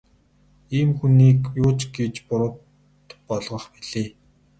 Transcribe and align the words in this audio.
Ийм 0.77 0.89
хүнийг 0.97 1.39
юу 1.63 1.71
ч 1.79 1.79
гэж 1.95 2.13
буруут 2.27 2.55
болгох 3.27 3.63
билээ. 3.73 4.07